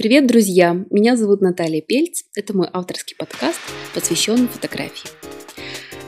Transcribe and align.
Привет, 0.00 0.26
друзья! 0.26 0.82
Меня 0.88 1.14
зовут 1.14 1.42
Наталья 1.42 1.82
Пельц. 1.82 2.22
Это 2.34 2.56
мой 2.56 2.68
авторский 2.72 3.14
подкаст, 3.18 3.60
посвященный 3.94 4.48
фотографии. 4.48 5.10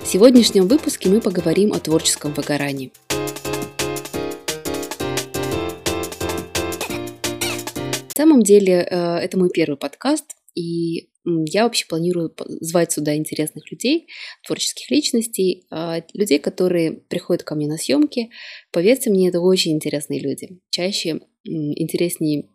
В 0.03 0.07
сегодняшнем 0.07 0.67
выпуске 0.67 1.11
мы 1.11 1.21
поговорим 1.21 1.75
о 1.75 1.79
творческом 1.79 2.33
выгорании. 2.33 2.91
На 7.91 8.15
самом 8.17 8.43
деле, 8.43 8.89
э, 8.91 9.17
это 9.19 9.39
мой 9.39 9.51
первый 9.51 9.77
подкаст, 9.77 10.37
и 10.55 11.11
я 11.27 11.65
вообще 11.65 11.85
планирую 11.87 12.35
звать 12.63 12.93
сюда 12.93 13.15
интересных 13.15 13.71
людей, 13.71 14.07
творческих 14.47 14.91
личностей, 14.91 15.67
а, 15.71 16.01
людей, 16.15 16.39
которые 16.39 16.93
приходят 16.93 17.43
ко 17.43 17.55
мне 17.55 17.69
на 17.69 17.77
съемки. 17.77 18.31
Поверьте 18.73 19.11
мне, 19.11 19.29
это 19.29 19.41
очень 19.41 19.73
интересные 19.73 20.19
люди. 20.19 20.61
Чаще 20.71 21.21
интереснее 21.45 22.49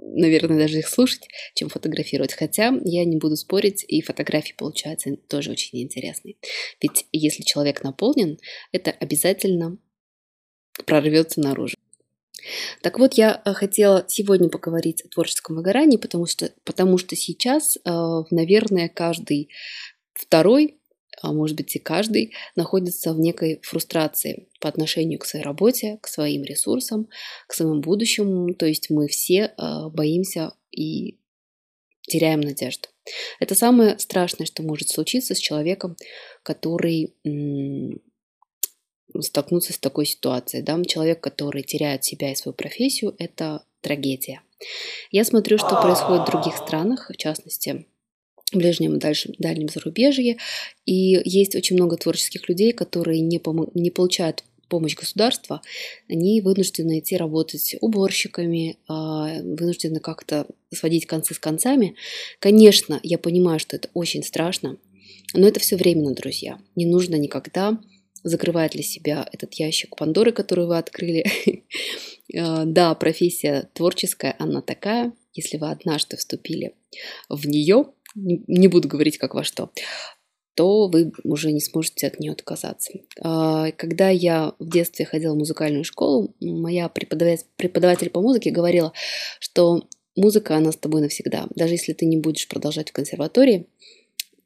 наверное, 0.00 0.58
даже 0.58 0.78
их 0.78 0.88
слушать, 0.88 1.28
чем 1.54 1.68
фотографировать. 1.68 2.34
Хотя 2.34 2.72
я 2.84 3.04
не 3.04 3.16
буду 3.16 3.36
спорить, 3.36 3.84
и 3.86 4.02
фотографии 4.02 4.54
получаются 4.56 5.16
тоже 5.28 5.50
очень 5.50 5.82
интересные. 5.82 6.36
Ведь 6.80 7.06
если 7.12 7.42
человек 7.42 7.82
наполнен, 7.82 8.38
это 8.72 8.90
обязательно 8.90 9.78
прорвется 10.86 11.40
наружу. 11.40 11.76
Так 12.82 12.98
вот, 12.98 13.14
я 13.14 13.40
э, 13.44 13.52
хотела 13.54 14.04
сегодня 14.08 14.50
поговорить 14.50 15.02
о 15.02 15.08
творческом 15.08 15.56
выгорании, 15.56 15.96
потому 15.96 16.26
что, 16.26 16.52
потому 16.64 16.98
что 16.98 17.16
сейчас, 17.16 17.76
э, 17.76 17.80
наверное, 18.30 18.88
каждый 18.88 19.48
второй 20.12 20.78
а 21.24 21.32
может 21.32 21.56
быть 21.56 21.74
и 21.74 21.78
каждый, 21.78 22.34
находится 22.54 23.14
в 23.14 23.18
некой 23.18 23.60
фрустрации 23.62 24.48
по 24.60 24.68
отношению 24.68 25.18
к 25.18 25.24
своей 25.24 25.44
работе, 25.44 25.98
к 26.02 26.06
своим 26.06 26.42
ресурсам, 26.42 27.08
к 27.46 27.54
своему 27.54 27.80
будущему. 27.80 28.52
То 28.54 28.66
есть 28.66 28.90
мы 28.90 29.08
все 29.08 29.54
а, 29.56 29.88
боимся 29.88 30.52
и 30.70 31.18
теряем 32.02 32.40
надежду. 32.40 32.88
Это 33.40 33.54
самое 33.54 33.98
страшное, 33.98 34.46
что 34.46 34.62
может 34.62 34.90
случиться 34.90 35.34
с 35.34 35.38
человеком, 35.38 35.96
который 36.42 37.14
столкнуться 39.20 39.72
с 39.72 39.78
такой 39.78 40.04
ситуацией. 40.04 40.62
Да? 40.62 40.82
Человек, 40.84 41.22
который 41.22 41.62
теряет 41.62 42.04
себя 42.04 42.32
и 42.32 42.34
свою 42.34 42.54
профессию, 42.54 43.14
это 43.18 43.64
трагедия. 43.80 44.42
Я 45.10 45.24
смотрю, 45.24 45.56
что 45.56 45.80
происходит 45.80 46.28
в 46.28 46.30
других 46.30 46.56
странах, 46.56 47.10
в 47.10 47.16
частности, 47.16 47.86
ближнем 48.58 48.96
и 48.96 48.98
дальшем, 48.98 49.34
дальнем 49.38 49.68
зарубежье. 49.68 50.36
И 50.86 51.20
есть 51.24 51.54
очень 51.54 51.76
много 51.76 51.96
творческих 51.96 52.48
людей, 52.48 52.72
которые 52.72 53.20
не, 53.20 53.38
пом- 53.38 53.70
не 53.74 53.90
получают 53.90 54.44
помощь 54.68 54.96
государства, 54.96 55.62
они 56.08 56.40
вынуждены 56.40 56.98
идти 56.98 57.16
работать 57.16 57.76
уборщиками, 57.80 58.78
а, 58.88 59.40
вынуждены 59.42 60.00
как-то 60.00 60.46
сводить 60.72 61.06
концы 61.06 61.34
с 61.34 61.38
концами. 61.38 61.94
Конечно, 62.40 62.98
я 63.02 63.18
понимаю, 63.18 63.60
что 63.60 63.76
это 63.76 63.88
очень 63.94 64.24
страшно, 64.24 64.78
но 65.32 65.46
это 65.46 65.60
все 65.60 65.76
временно, 65.76 66.14
друзья. 66.14 66.58
Не 66.74 66.86
нужно 66.86 67.16
никогда 67.16 67.78
закрывать 68.24 68.72
для 68.72 68.82
себя 68.82 69.28
этот 69.32 69.54
ящик 69.54 69.96
Пандоры, 69.96 70.32
который 70.32 70.66
вы 70.66 70.78
открыли. 70.78 71.24
А, 72.36 72.64
да, 72.64 72.94
профессия 72.94 73.68
творческая, 73.74 74.34
она 74.38 74.62
такая. 74.62 75.12
Если 75.34 75.58
вы 75.58 75.70
однажды 75.70 76.16
вступили 76.16 76.74
в 77.28 77.46
нее, 77.46 77.92
не 78.14 78.68
буду 78.68 78.88
говорить 78.88 79.18
как 79.18 79.34
во 79.34 79.44
что, 79.44 79.70
то 80.54 80.88
вы 80.88 81.12
уже 81.24 81.52
не 81.52 81.60
сможете 81.60 82.06
от 82.06 82.20
нее 82.20 82.32
отказаться. 82.32 82.92
А, 83.20 83.72
когда 83.72 84.08
я 84.08 84.54
в 84.58 84.68
детстве 84.68 85.04
ходила 85.04 85.34
в 85.34 85.38
музыкальную 85.38 85.84
школу, 85.84 86.34
моя 86.40 86.88
преподаватель, 86.88 87.46
преподаватель 87.56 88.10
по 88.10 88.20
музыке 88.20 88.50
говорила, 88.50 88.92
что 89.40 89.88
музыка, 90.16 90.56
она 90.56 90.70
с 90.70 90.76
тобой 90.76 91.00
навсегда. 91.00 91.46
Даже 91.54 91.74
если 91.74 91.92
ты 91.92 92.06
не 92.06 92.16
будешь 92.16 92.48
продолжать 92.48 92.90
в 92.90 92.92
консерватории, 92.92 93.66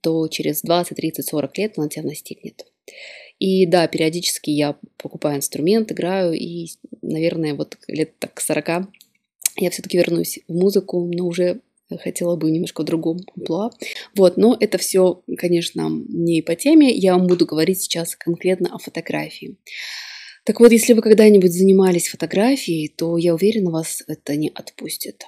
то 0.00 0.28
через 0.28 0.62
20, 0.62 0.96
30, 0.96 1.26
40 1.26 1.58
лет 1.58 1.74
она 1.76 1.88
тебя 1.88 2.04
настигнет. 2.04 2.64
И 3.38 3.66
да, 3.66 3.86
периодически 3.86 4.50
я 4.50 4.76
покупаю 4.96 5.36
инструмент, 5.36 5.92
играю, 5.92 6.32
и, 6.32 6.68
наверное, 7.02 7.54
вот 7.54 7.76
лет 7.86 8.18
так 8.18 8.40
40 8.40 8.88
я 9.60 9.70
все-таки 9.70 9.98
вернусь 9.98 10.40
в 10.48 10.54
музыку, 10.54 11.08
но 11.12 11.26
уже 11.26 11.60
хотела 11.96 12.36
бы 12.36 12.50
немножко 12.50 12.82
в 12.82 12.84
другом 12.84 13.18
амплуа. 13.36 13.70
Вот, 14.14 14.36
но 14.36 14.56
это 14.58 14.78
все, 14.78 15.22
конечно, 15.36 15.88
не 15.90 16.42
по 16.42 16.54
теме. 16.54 16.90
Я 16.92 17.16
вам 17.16 17.26
буду 17.26 17.46
говорить 17.46 17.82
сейчас 17.82 18.14
конкретно 18.16 18.74
о 18.74 18.78
фотографии. 18.78 19.56
Так 20.44 20.60
вот, 20.60 20.72
если 20.72 20.94
вы 20.94 21.02
когда-нибудь 21.02 21.52
занимались 21.52 22.08
фотографией, 22.08 22.88
то 22.88 23.16
я 23.18 23.34
уверена, 23.34 23.70
вас 23.70 24.02
это 24.06 24.36
не 24.36 24.50
отпустит. 24.54 25.24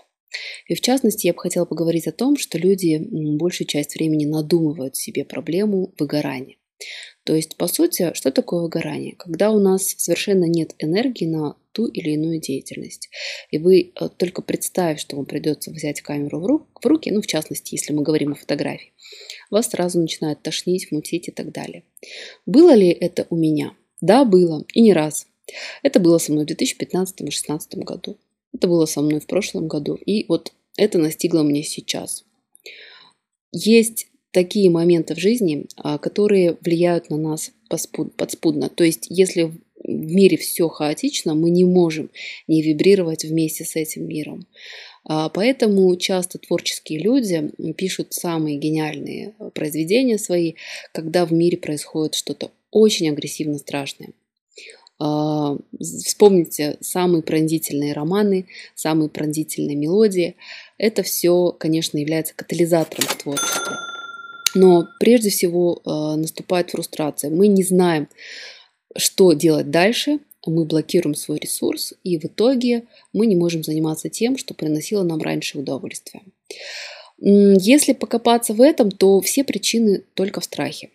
И 0.66 0.74
в 0.74 0.80
частности, 0.80 1.26
я 1.26 1.34
бы 1.34 1.40
хотела 1.40 1.64
поговорить 1.64 2.06
о 2.06 2.12
том, 2.12 2.36
что 2.36 2.56
люди 2.56 2.98
большую 3.36 3.66
часть 3.66 3.96
времени 3.96 4.24
надумывают 4.24 4.96
себе 4.96 5.24
проблему 5.24 5.92
выгорания. 5.98 6.56
То 7.24 7.34
есть, 7.34 7.56
по 7.56 7.66
сути, 7.66 8.12
что 8.14 8.30
такое 8.30 8.62
выгорание? 8.62 9.14
Когда 9.16 9.50
у 9.50 9.58
нас 9.58 9.94
совершенно 9.98 10.44
нет 10.44 10.74
энергии 10.78 11.26
на 11.26 11.56
ту 11.72 11.86
или 11.86 12.10
иную 12.10 12.40
деятельность. 12.40 13.08
И 13.50 13.58
вы 13.58 13.92
э, 13.94 14.08
только 14.16 14.42
представив, 14.42 15.00
что 15.00 15.16
вам 15.16 15.26
придется 15.26 15.70
взять 15.70 16.00
камеру 16.00 16.40
в, 16.40 16.46
рук, 16.46 16.80
в 16.82 16.86
руки, 16.86 17.10
ну, 17.10 17.22
в 17.22 17.26
частности, 17.26 17.74
если 17.74 17.92
мы 17.92 18.02
говорим 18.02 18.32
о 18.32 18.36
фотографии, 18.36 18.92
вас 19.50 19.70
сразу 19.70 20.00
начинает 20.00 20.42
тошнить, 20.42 20.90
мутить 20.92 21.28
и 21.28 21.32
так 21.32 21.52
далее. 21.52 21.84
Было 22.46 22.74
ли 22.74 22.88
это 22.88 23.26
у 23.30 23.36
меня? 23.36 23.74
Да, 24.00 24.24
было. 24.24 24.64
И 24.72 24.80
не 24.80 24.92
раз. 24.92 25.26
Это 25.82 26.00
было 26.00 26.18
со 26.18 26.32
мной 26.32 26.44
в 26.44 26.48
2015 26.48 27.20
и 27.20 27.24
2016 27.24 27.74
году. 27.76 28.18
Это 28.52 28.68
было 28.68 28.86
со 28.86 29.00
мной 29.00 29.20
в 29.20 29.26
прошлом 29.26 29.68
году. 29.68 29.94
И 29.94 30.26
вот 30.28 30.52
это 30.76 30.98
настигло 30.98 31.42
меня 31.42 31.62
сейчас. 31.62 32.24
Есть 33.52 34.08
такие 34.30 34.70
моменты 34.70 35.14
в 35.14 35.18
жизни, 35.18 35.66
а, 35.76 35.98
которые 35.98 36.56
влияют 36.60 37.10
на 37.10 37.16
нас 37.16 37.52
подспудно. 37.68 38.68
То 38.68 38.84
есть, 38.84 39.06
если 39.08 39.52
в 39.82 39.88
мире 39.88 40.36
все 40.36 40.68
хаотично, 40.68 41.34
мы 41.34 41.50
не 41.50 41.64
можем 41.64 42.10
не 42.46 42.62
вибрировать 42.62 43.24
вместе 43.24 43.64
с 43.64 43.76
этим 43.76 44.06
миром. 44.06 44.46
А, 45.04 45.28
поэтому 45.28 45.94
часто 45.96 46.38
творческие 46.38 47.00
люди 47.00 47.50
пишут 47.76 48.12
самые 48.12 48.56
гениальные 48.56 49.34
произведения 49.54 50.18
свои, 50.18 50.54
когда 50.92 51.24
в 51.24 51.32
мире 51.32 51.56
происходит 51.56 52.14
что-то 52.14 52.50
очень 52.70 53.08
агрессивно 53.08 53.58
страшное. 53.58 54.10
А, 54.98 55.56
вспомните 55.80 56.76
самые 56.80 57.22
пронзительные 57.22 57.94
романы, 57.94 58.46
самые 58.74 59.08
пронзительные 59.08 59.76
мелодии. 59.76 60.36
Это 60.76 61.02
все, 61.02 61.52
конечно, 61.52 61.96
является 61.96 62.34
катализатором 62.34 63.06
творчества. 63.18 63.78
Но 64.54 64.88
прежде 64.98 65.30
всего 65.30 65.80
э, 65.84 66.16
наступает 66.16 66.70
фрустрация. 66.70 67.30
Мы 67.30 67.46
не 67.46 67.62
знаем, 67.62 68.08
что 68.96 69.32
делать 69.32 69.70
дальше, 69.70 70.20
мы 70.46 70.64
блокируем 70.64 71.14
свой 71.14 71.38
ресурс, 71.38 71.94
и 72.02 72.18
в 72.18 72.24
итоге 72.24 72.84
мы 73.12 73.26
не 73.26 73.36
можем 73.36 73.62
заниматься 73.62 74.08
тем, 74.08 74.38
что 74.38 74.54
приносило 74.54 75.02
нам 75.02 75.20
раньше 75.20 75.58
удовольствие. 75.58 76.22
Если 77.18 77.92
покопаться 77.92 78.54
в 78.54 78.62
этом, 78.62 78.90
то 78.90 79.20
все 79.20 79.44
причины 79.44 80.04
только 80.14 80.40
в 80.40 80.44
страхе. 80.44 80.90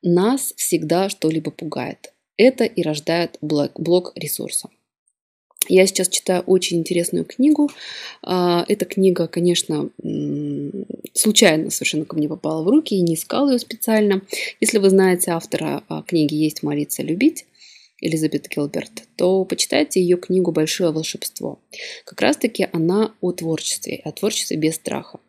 Нас 0.00 0.54
всегда 0.56 1.08
что-либо 1.10 1.50
пугает. 1.50 2.12
Это 2.36 2.64
и 2.64 2.82
рождает 2.82 3.36
блок, 3.42 4.12
ресурса. 4.16 4.70
Я 5.68 5.86
сейчас 5.86 6.08
читаю 6.08 6.42
очень 6.42 6.78
интересную 6.78 7.24
книгу. 7.24 7.70
А, 8.22 8.64
эта 8.68 8.84
книга, 8.84 9.28
конечно, 9.28 9.90
случайно 11.14 11.70
совершенно 11.70 12.04
ко 12.04 12.16
мне 12.16 12.28
попала 12.28 12.62
в 12.62 12.68
руки 12.68 12.94
и 12.94 13.02
не 13.02 13.14
искала 13.14 13.52
ее 13.52 13.58
специально. 13.58 14.22
Если 14.60 14.78
вы 14.78 14.90
знаете 14.90 15.30
автора 15.30 15.84
а, 15.88 16.02
книги 16.02 16.34
«Есть, 16.34 16.62
молиться, 16.62 17.02
любить», 17.02 17.46
Элизабет 18.04 18.48
Гилберт, 18.48 19.04
то 19.16 19.44
почитайте 19.44 20.00
ее 20.02 20.16
книгу 20.16 20.50
«Большое 20.50 20.90
волшебство». 20.90 21.60
Как 22.04 22.20
раз-таки 22.20 22.66
она 22.72 23.14
о 23.20 23.30
творчестве, 23.30 24.00
о 24.04 24.10
творчестве 24.10 24.56
без 24.56 24.74
страха. 24.74 25.20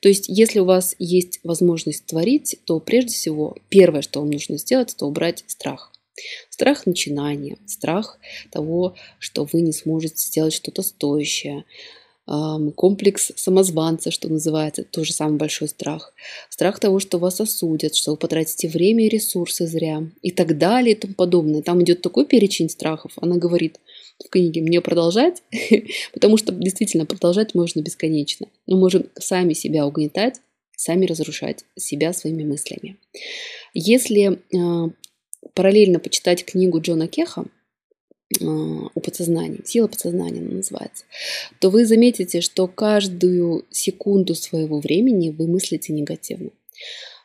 То 0.00 0.10
есть, 0.10 0.26
если 0.28 0.60
у 0.60 0.66
вас 0.66 0.94
есть 0.98 1.40
возможность 1.42 2.04
творить, 2.04 2.56
то 2.66 2.80
прежде 2.80 3.14
всего 3.14 3.56
первое, 3.70 4.02
что 4.02 4.20
вам 4.20 4.30
нужно 4.30 4.58
сделать, 4.58 4.92
это 4.92 5.06
убрать 5.06 5.44
страх. 5.46 5.90
Страх 6.50 6.86
начинания, 6.86 7.58
страх 7.66 8.18
того, 8.50 8.94
что 9.18 9.46
вы 9.52 9.60
не 9.60 9.72
сможете 9.72 10.16
сделать 10.16 10.52
что-то 10.52 10.82
стоящее, 10.82 11.64
комплекс 12.76 13.32
самозванца, 13.36 14.10
что 14.10 14.28
называется, 14.28 14.84
тоже 14.84 15.12
самый 15.12 15.38
большой 15.38 15.68
страх. 15.68 16.12
Страх 16.50 16.78
того, 16.78 16.98
что 16.98 17.18
вас 17.18 17.40
осудят, 17.40 17.94
что 17.94 18.10
вы 18.10 18.16
потратите 18.18 18.68
время 18.68 19.06
и 19.06 19.08
ресурсы 19.08 19.66
зря 19.66 20.02
и 20.20 20.30
так 20.30 20.58
далее 20.58 20.94
и 20.94 20.98
тому 20.98 21.14
подобное. 21.14 21.62
Там 21.62 21.82
идет 21.82 22.02
такой 22.02 22.26
перечень 22.26 22.68
страхов. 22.68 23.12
Она 23.16 23.36
говорит 23.36 23.80
в 24.22 24.28
книге, 24.28 24.60
мне 24.60 24.82
продолжать, 24.82 25.42
потому 26.12 26.36
что 26.36 26.52
действительно 26.52 27.06
продолжать 27.06 27.54
можно 27.54 27.80
бесконечно. 27.80 28.46
Мы 28.66 28.76
можем 28.76 29.06
сами 29.18 29.54
себя 29.54 29.86
угнетать, 29.86 30.40
сами 30.76 31.06
разрушать 31.06 31.64
себя 31.76 32.12
своими 32.12 32.44
мыслями. 32.44 32.98
Если 33.72 34.38
а, 34.54 34.90
параллельно 35.54 35.98
почитать 35.98 36.44
книгу 36.44 36.80
Джона 36.80 37.08
Кеха, 37.08 37.44
у 38.40 39.00
подсознания, 39.00 39.60
сила 39.64 39.88
подсознания 39.88 40.42
называется, 40.42 41.04
то 41.60 41.70
вы 41.70 41.86
заметите, 41.86 42.42
что 42.42 42.68
каждую 42.68 43.64
секунду 43.70 44.34
своего 44.34 44.80
времени 44.80 45.30
вы 45.30 45.46
мыслите 45.46 45.94
негативно. 45.94 46.50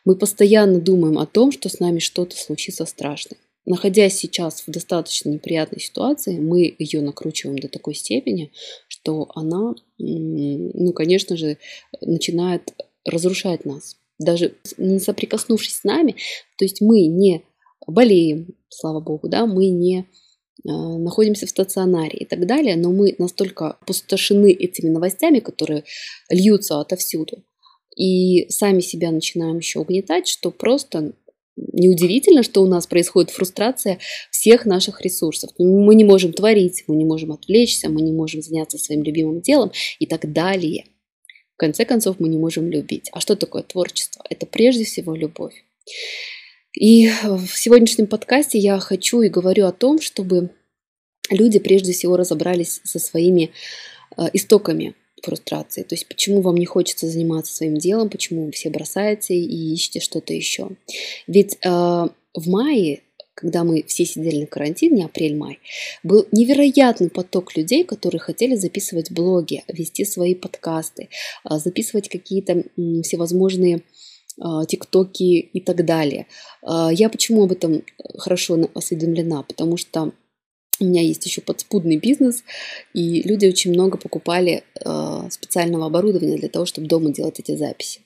Мы 0.06 0.16
постоянно 0.16 0.80
думаем 0.80 1.20
о 1.20 1.26
том, 1.26 1.52
что 1.52 1.70
с 1.70 1.80
нами 1.80 2.00
что-то 2.00 2.38
случится 2.38 2.86
страшное. 2.86 3.38
Находясь 3.66 4.18
сейчас 4.18 4.64
в 4.66 4.72
достаточно 4.72 5.30
неприятной 5.30 5.80
ситуации, 5.80 6.38
мы 6.38 6.74
ее 6.78 7.02
накручиваем 7.02 7.58
до 7.60 7.70
такой 7.70 7.96
степени, 7.96 8.52
что 8.90 9.30
она, 9.36 9.76
ну, 9.98 10.94
конечно 10.94 11.38
же, 11.38 11.58
начинает 12.02 12.74
разрушать 13.06 13.64
нас. 13.64 13.98
Даже 14.20 14.56
не 14.78 15.00
соприкоснувшись 15.00 15.78
с 15.78 15.84
нами, 15.84 16.16
то 16.58 16.66
есть 16.66 16.82
мы 16.82 17.06
не 17.08 17.44
болеем, 17.88 18.56
слава 18.70 19.00
богу, 19.00 19.28
да, 19.30 19.46
мы 19.46 19.68
не 19.68 20.00
э, 20.00 20.04
находимся 20.64 21.46
в 21.46 21.50
стационаре 21.50 22.20
и 22.20 22.26
так 22.26 22.46
далее, 22.46 22.76
но 22.76 22.92
мы 22.92 23.16
настолько 23.18 23.72
опустошены 23.72 24.52
этими 24.52 24.90
новостями, 24.90 25.40
которые 25.40 25.84
льются 26.30 26.80
отовсюду, 26.80 27.44
и 27.96 28.50
сами 28.50 28.80
себя 28.80 29.12
начинаем 29.12 29.58
еще 29.58 29.80
угнетать, 29.80 30.28
что 30.28 30.52
просто 30.52 31.14
неудивительно, 31.56 32.44
что 32.44 32.64
у 32.64 32.68
нас 32.68 32.88
происходит 32.88 33.32
фрустрация 33.32 34.00
всех 34.32 34.66
наших 34.66 35.02
ресурсов. 35.02 35.52
Мы 35.60 35.96
не 35.96 36.04
можем 36.04 36.34
творить, 36.34 36.84
мы 36.88 36.96
не 36.96 37.06
можем 37.06 37.32
отвлечься, 37.32 37.90
мы 37.90 38.02
не 38.02 38.12
можем 38.12 38.42
заняться 38.42 38.78
своим 38.78 39.04
любимым 39.04 39.42
делом 39.42 39.72
и 40.00 40.08
так 40.08 40.32
далее. 40.32 40.86
В 41.54 41.58
конце 41.58 41.86
концов, 41.86 42.20
мы 42.20 42.30
не 42.30 42.38
можем 42.38 42.70
любить. 42.70 43.10
А 43.12 43.20
что 43.20 43.36
такое 43.36 43.62
творчество? 43.62 44.24
Это 44.30 44.46
прежде 44.48 44.84
всего 44.84 45.16
любовь. 45.16 45.54
И 46.74 47.10
в 47.24 47.56
сегодняшнем 47.56 48.08
подкасте 48.08 48.58
я 48.58 48.80
хочу 48.80 49.22
и 49.22 49.30
говорю 49.30 49.68
о 49.68 49.72
том, 49.72 50.02
чтобы 50.02 50.50
люди 51.30 51.60
прежде 51.60 51.94
всего 51.94 52.18
разобрались 52.18 52.82
со 52.84 53.00
своими 53.00 53.52
э, 54.18 54.24
истоками 54.34 54.96
фрустрации. 55.22 55.84
То 55.84 55.96
есть 55.96 56.08
почему 56.08 56.42
вам 56.42 56.56
не 56.56 56.66
хочется 56.66 57.08
заниматься 57.08 57.56
своим 57.56 57.78
делом, 57.78 58.10
почему 58.10 58.46
вы 58.46 58.52
все 58.52 58.70
бросаете 58.70 59.36
и 59.36 59.74
ищете 59.74 60.00
что-то 60.00 60.34
еще. 60.34 60.70
Ведь 61.28 61.58
э, 61.64 61.70
в 61.70 62.50
мае 62.50 63.02
когда 63.36 63.64
мы 63.64 63.84
все 63.88 64.06
сидели 64.06 64.42
на 64.42 64.46
карантине, 64.46 65.06
апрель-май, 65.06 65.60
был 66.04 66.28
невероятный 66.32 67.10
поток 67.10 67.58
людей, 67.58 67.84
которые 67.84 68.20
хотели 68.20 68.54
записывать 68.54 69.12
блоги, 69.12 69.64
вести 69.68 70.06
свои 70.06 70.36
подкасты, 70.36 71.10
э, 71.44 71.58
записывать 71.58 72.10
какие-то 72.10 72.64
всевозможные 73.04 73.82
тиктоки 74.68 75.40
и 75.40 75.60
так 75.62 75.86
далее. 75.86 76.28
Э, 76.64 76.90
я 76.92 77.10
почему 77.10 77.44
об 77.44 77.52
этом 77.52 77.84
хорошо 78.18 78.70
осведомлена? 78.74 79.44
Потому 79.44 79.78
что 79.78 80.12
у 80.80 80.86
меня 80.86 81.02
есть 81.02 81.26
еще 81.26 81.42
подспудный 81.42 81.98
бизнес, 81.98 82.44
и 82.94 83.22
люди 83.22 83.46
очень 83.46 83.72
много 83.72 83.98
покупали 83.98 84.64
э, 84.84 85.28
специального 85.30 85.86
оборудования 85.86 86.38
для 86.38 86.50
того, 86.50 86.66
чтобы 86.66 86.88
дома 86.88 87.12
делать 87.12 87.40
эти 87.40 87.56
записи. 87.56 88.02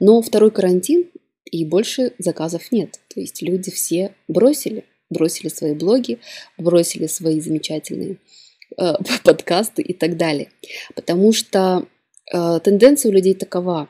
Но 0.00 0.20
второй 0.20 0.50
карантин, 0.50 1.06
и 1.44 1.64
больше 1.64 2.12
заказов 2.18 2.72
нет. 2.72 3.00
То 3.12 3.20
есть 3.20 3.42
люди 3.42 3.70
все 3.70 4.14
бросили, 4.28 4.84
бросили 5.08 5.48
свои 5.48 5.74
блоги, 5.74 6.18
бросили 6.58 7.06
свои 7.06 7.40
замечательные 7.40 8.18
подкасты 9.24 9.82
и 9.82 9.92
так 9.94 10.16
далее. 10.16 10.50
Потому 10.94 11.32
что 11.32 11.86
э, 12.32 12.60
тенденция 12.62 13.10
у 13.10 13.12
людей 13.12 13.34
такова. 13.34 13.88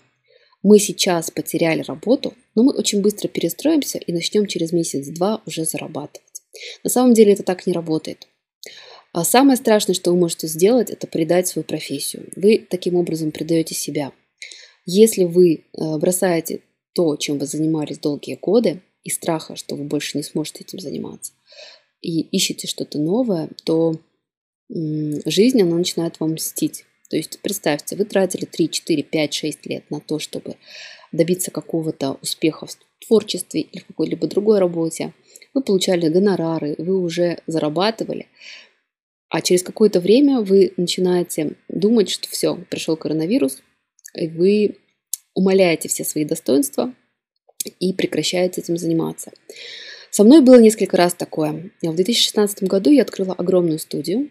Мы 0.62 0.78
сейчас 0.78 1.30
потеряли 1.30 1.82
работу, 1.82 2.34
но 2.54 2.62
мы 2.62 2.72
очень 2.72 3.00
быстро 3.00 3.28
перестроимся 3.28 3.98
и 3.98 4.12
начнем 4.12 4.46
через 4.46 4.72
месяц-два 4.72 5.42
уже 5.46 5.64
зарабатывать. 5.64 6.42
На 6.84 6.90
самом 6.90 7.14
деле 7.14 7.32
это 7.32 7.42
так 7.42 7.66
не 7.66 7.72
работает. 7.72 8.26
А 9.12 9.24
самое 9.24 9.56
страшное, 9.56 9.94
что 9.94 10.12
вы 10.12 10.18
можете 10.18 10.46
сделать, 10.46 10.90
это 10.90 11.06
предать 11.06 11.48
свою 11.48 11.64
профессию. 11.64 12.28
Вы 12.36 12.64
таким 12.68 12.94
образом 12.94 13.32
предаете 13.32 13.74
себя. 13.74 14.12
Если 14.86 15.24
вы 15.24 15.54
э, 15.54 15.98
бросаете 15.98 16.60
то, 16.92 17.16
чем 17.16 17.38
вы 17.38 17.46
занимались 17.46 17.98
долгие 17.98 18.36
годы, 18.40 18.82
из 19.02 19.14
страха, 19.14 19.56
что 19.56 19.76
вы 19.76 19.84
больше 19.84 20.18
не 20.18 20.22
сможете 20.22 20.62
этим 20.62 20.78
заниматься, 20.78 21.32
и 22.02 22.20
ищете 22.20 22.66
что-то 22.66 22.98
новое, 22.98 23.48
то 23.64 23.96
жизнь, 24.68 25.60
она 25.62 25.76
начинает 25.76 26.20
вам 26.20 26.34
мстить. 26.34 26.84
То 27.10 27.16
есть 27.16 27.40
представьте, 27.42 27.96
вы 27.96 28.04
тратили 28.04 28.44
3, 28.44 28.70
4, 28.70 29.02
5, 29.02 29.34
6 29.34 29.66
лет 29.66 29.84
на 29.90 30.00
то, 30.00 30.18
чтобы 30.18 30.56
добиться 31.12 31.50
какого-то 31.50 32.18
успеха 32.22 32.66
в 32.66 32.78
творчестве 33.06 33.62
или 33.62 33.80
в 33.82 33.86
какой-либо 33.86 34.28
другой 34.28 34.60
работе, 34.60 35.12
вы 35.52 35.62
получали 35.62 36.08
гонорары, 36.08 36.76
вы 36.78 36.98
уже 37.00 37.38
зарабатывали, 37.48 38.28
а 39.28 39.42
через 39.42 39.62
какое-то 39.64 40.00
время 40.00 40.40
вы 40.40 40.72
начинаете 40.76 41.54
думать, 41.68 42.10
что 42.10 42.28
все, 42.28 42.56
пришел 42.70 42.96
коронавирус, 42.96 43.62
и 44.14 44.28
вы 44.28 44.78
умаляете 45.34 45.88
все 45.88 46.04
свои 46.04 46.24
достоинства 46.24 46.94
и 47.80 47.92
прекращаете 47.92 48.60
этим 48.60 48.76
заниматься. 48.76 49.32
Со 50.10 50.24
мной 50.24 50.40
было 50.40 50.60
несколько 50.60 50.96
раз 50.96 51.14
такое. 51.14 51.70
В 51.82 51.94
2016 51.94 52.64
году 52.64 52.90
я 52.90 53.02
открыла 53.02 53.34
огромную 53.34 53.78
студию. 53.78 54.30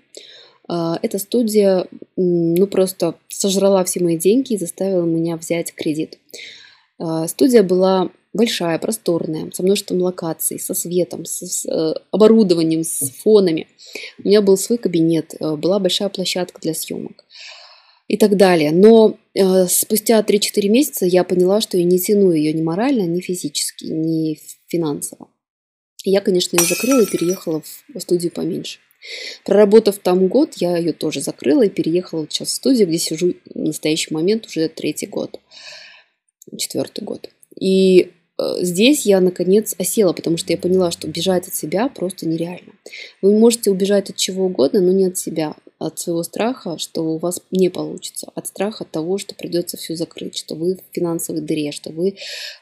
А, 0.70 1.00
эта 1.02 1.18
студия 1.18 1.88
ну, 2.16 2.68
просто 2.68 3.16
сожрала 3.28 3.84
все 3.84 4.02
мои 4.02 4.18
деньги 4.18 4.54
и 4.54 4.58
заставила 4.58 5.04
меня 5.04 5.36
взять 5.36 5.74
кредит. 5.74 6.20
А, 7.00 7.28
студия 7.28 7.64
была 7.64 8.12
большая, 8.34 8.78
просторная, 8.78 9.50
со 9.52 9.64
множеством 9.64 10.02
локаций, 10.02 10.60
со 10.60 10.76
светом, 10.76 11.26
с, 11.26 11.42
с 11.42 11.66
э, 11.66 11.96
оборудованием, 12.12 12.84
с 12.84 13.10
фонами. 13.24 13.68
У 14.24 14.28
меня 14.28 14.44
был 14.44 14.56
свой 14.56 14.78
кабинет, 14.78 15.34
э, 15.40 15.56
была 15.56 15.80
большая 15.80 16.10
площадка 16.10 16.62
для 16.62 16.76
съемок 16.76 17.26
и 18.08 18.18
так 18.18 18.38
далее. 18.38 18.72
Но 18.72 19.18
э, 19.34 19.66
спустя 19.68 20.22
3-4 20.22 20.70
месяца 20.70 21.08
я 21.08 21.24
поняла, 21.24 21.60
что 21.60 21.78
я 21.80 21.84
не 21.84 21.98
тяну 21.98 22.32
ее 22.32 22.54
ни 22.54 22.62
морально, 22.62 23.08
ни 23.08 23.20
физически, 23.20 23.86
ни 23.86 24.38
финансово. 24.68 25.30
И 26.04 26.12
я, 26.12 26.22
конечно, 26.22 26.56
ее 26.56 26.68
закрыла 26.68 27.02
и 27.02 27.10
переехала 27.10 27.64
в 27.64 28.00
студию 28.00 28.32
поменьше. 28.32 28.78
Проработав 29.46 29.98
там 30.00 30.28
год, 30.28 30.56
я 30.58 30.78
ее 30.78 30.94
тоже 30.94 31.22
закрыла 31.22 31.64
и 31.64 31.70
переехала 31.70 32.28
сейчас 32.30 32.50
в 32.50 32.54
студию, 32.54 32.88
где 32.88 32.98
сижу 32.98 33.34
в 33.46 33.60
настоящий 33.60 34.14
момент 34.14 34.46
уже 34.48 34.68
третий 34.70 35.08
год, 35.08 35.40
четвертый 36.58 37.04
год. 37.04 37.30
И 37.60 38.12
Э, 38.40 38.56
здесь 38.62 39.06
я 39.06 39.20
наконец 39.20 39.76
осела, 39.78 40.14
потому 40.14 40.38
что 40.38 40.54
я 40.54 40.58
поняла, 40.58 40.92
что 40.92 41.08
бежать 41.08 41.48
от 41.48 41.56
себя 41.56 41.90
просто 41.90 42.28
нереально. 42.28 42.74
Вы 43.22 43.38
можете 43.38 43.70
убежать 43.70 44.10
от 44.10 44.16
чего 44.16 44.46
угодно, 44.46 44.80
но 44.80 44.92
не 44.92 45.06
от 45.06 45.18
себя, 45.18 45.56
от 45.80 45.98
своего 45.98 46.24
страха, 46.24 46.78
что 46.78 47.04
у 47.04 47.18
вас 47.18 47.42
не 47.52 47.70
получится, 47.70 48.32
от 48.36 48.48
страха 48.48 48.86
того, 48.86 49.18
что 49.18 49.34
придется 49.34 49.78
все 49.78 49.96
закрыть, 49.96 50.38
что 50.38 50.56
вы 50.56 50.76
в 50.76 50.82
финансовой 50.92 51.42
дыре, 51.42 51.72
что 51.72 51.92
вы, 51.92 52.18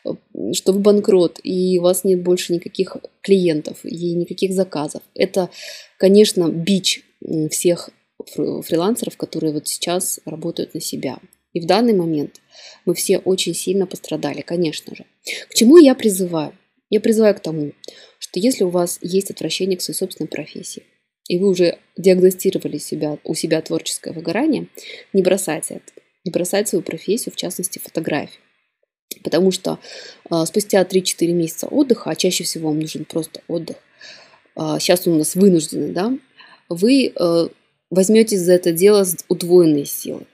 э, 0.06 0.54
что 0.54 0.72
вы 0.72 0.80
банкрот, 0.80 1.40
и 1.44 1.80
у 1.80 1.82
вас 1.82 2.04
нет 2.04 2.24
больше 2.24 2.54
никаких 2.54 2.96
клиентов 3.22 3.84
и 3.84 4.14
никаких 4.14 4.54
заказов. 4.54 5.02
Это, 5.16 5.50
конечно, 5.98 6.48
бич 6.48 7.04
всех 7.50 7.90
фрилансеров, 8.36 9.18
которые 9.18 9.54
вот 9.54 9.68
сейчас 9.68 10.20
работают 10.26 10.74
на 10.74 10.82
себя. 10.82 11.18
И 11.54 11.60
в 11.60 11.66
данный 11.66 11.94
момент 11.94 12.40
мы 12.86 12.94
все 12.94 13.18
очень 13.18 13.56
сильно 13.56 13.88
пострадали, 13.88 14.42
конечно 14.42 14.96
же. 14.96 15.06
К 15.50 15.56
чему 15.56 15.78
я 15.78 15.96
призываю? 15.96 16.54
Я 16.90 17.02
призываю 17.02 17.36
к 17.36 17.40
тому, 17.40 17.74
что 18.20 18.40
если 18.40 18.64
у 18.64 18.70
вас 18.70 19.00
есть 19.02 19.32
отвращение 19.32 19.78
к 19.78 19.82
своей 19.82 19.98
собственной 19.98 20.28
профессии, 20.28 20.84
и 21.28 21.38
вы 21.38 21.50
уже 21.50 21.78
диагностировали 21.98 22.78
себя, 22.78 23.18
у 23.24 23.34
себя 23.34 23.62
творческое 23.62 24.14
выгорание, 24.14 24.68
не 25.14 25.22
бросайте 25.22 25.76
это. 25.76 26.02
Не 26.24 26.32
бросайте 26.32 26.70
свою 26.70 26.84
профессию, 26.84 27.34
в 27.34 27.38
частности 27.38 27.80
фотографию. 27.80 28.42
Потому 29.24 29.52
что 29.52 29.80
э, 30.30 30.46
спустя 30.46 30.82
3-4 30.84 31.32
месяца 31.32 31.68
отдыха, 31.68 32.10
а 32.10 32.16
чаще 32.16 32.44
всего 32.44 32.70
вам 32.70 32.80
нужен 32.80 33.06
просто 33.06 33.42
отдых, 33.48 33.78
э, 34.56 34.78
сейчас 34.80 35.08
он 35.08 35.14
у 35.14 35.18
нас 35.18 35.36
вынужденный, 35.36 35.92
да, 35.92 36.18
вы 36.70 37.14
э, 37.16 37.48
возьметесь 37.90 38.42
за 38.42 38.54
это 38.54 38.72
дело 38.72 39.04
с 39.04 39.16
удвоенной 39.30 39.86
силой. 39.86 40.28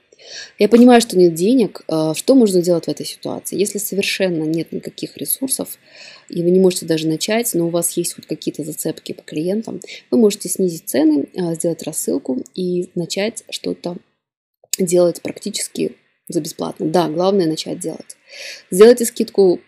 Я 0.59 0.69
понимаю, 0.69 1.01
что 1.01 1.17
нет 1.17 1.33
денег. 1.33 1.81
А, 1.87 2.13
что 2.13 2.35
можно 2.35 2.61
делать 2.61 2.85
в 2.85 2.89
этой 2.89 3.05
ситуации? 3.05 3.57
Если 3.57 3.77
совершенно 3.77 4.43
нет 4.43 4.71
никаких 4.71 5.17
ресурсов, 5.17 5.77
и 6.29 6.41
вы 6.41 6.51
не 6.51 6.59
можете 6.59 6.85
даже 6.85 7.07
начать, 7.07 7.53
но 7.53 7.67
у 7.67 7.69
вас 7.69 7.95
есть 7.97 8.13
хоть 8.15 8.27
какие-то 8.27 8.63
зацепки 8.63 9.13
по 9.13 9.23
клиентам, 9.23 9.79
вы 10.11 10.17
можете 10.17 10.49
снизить 10.49 10.87
цены, 10.87 11.27
а, 11.37 11.53
сделать 11.55 11.83
рассылку 11.83 12.43
и 12.55 12.89
начать 12.95 13.43
что-то 13.49 13.97
делать 14.79 15.21
практически 15.21 15.95
за 16.27 16.41
бесплатно. 16.41 16.87
Да, 16.87 17.09
главное 17.09 17.47
начать 17.47 17.79
делать. 17.79 18.17
Сделайте 18.71 19.05
скидку 19.05 19.59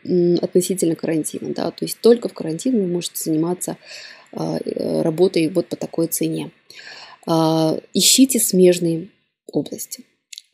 относительно 0.42 0.96
карантина, 0.96 1.54
да, 1.54 1.70
то 1.70 1.86
есть 1.86 2.00
только 2.00 2.30
в 2.30 2.34
карантин 2.34 2.80
вы 2.80 2.88
можете 2.88 3.22
заниматься 3.24 3.78
э, 4.32 5.02
работой 5.02 5.50
вот 5.50 5.68
по 5.68 5.76
такой 5.76 6.08
цене. 6.08 6.52
Ищите 7.28 8.40
смежные 8.40 9.10
области. 9.52 10.06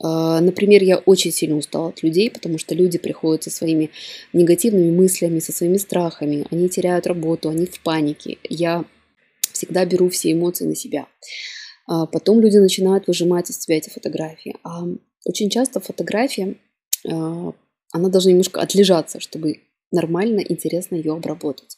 А, 0.04 0.42
например, 0.42 0.84
я 0.84 0.98
очень 0.98 1.32
сильно 1.32 1.58
устала 1.58 1.90
от 1.90 2.02
людей, 2.04 2.32
потому 2.32 2.58
что 2.58 2.74
люди 2.74 2.98
приходят 2.98 3.44
со 3.44 3.52
своими 3.52 3.92
негативными 4.34 4.92
мыслями, 4.92 5.40
со 5.40 5.52
своими 5.52 5.78
страхами, 5.78 6.46
они 6.50 6.70
теряют 6.70 7.08
работу, 7.08 7.50
они 7.50 7.66
в 7.66 7.82
панике. 7.82 8.38
Я 8.50 8.86
всегда 9.52 9.86
беру 9.86 10.10
все 10.10 10.32
эмоции 10.32 10.66
на 10.66 10.76
себя. 10.76 11.08
А 11.88 12.06
потом 12.06 12.42
люди 12.42 12.58
начинают 12.58 13.08
выжимать 13.08 13.50
из 13.50 13.60
себя 13.60 13.78
эти 13.78 13.90
фотографии. 13.90 14.56
А 14.64 14.86
очень 15.26 15.50
часто 15.50 15.80
фотография, 15.80 16.56
а, 17.08 17.54
она 17.92 18.10
должна 18.10 18.32
немножко 18.32 18.62
отлежаться, 18.62 19.20
чтобы 19.20 19.60
нормально, 19.92 20.40
интересно 20.40 20.96
ее 20.96 21.14
обработать. 21.14 21.78